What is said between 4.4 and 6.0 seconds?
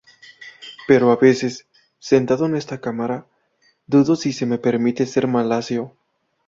me permite ser malasio".